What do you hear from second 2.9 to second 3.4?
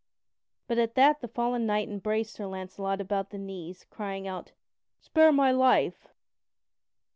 about the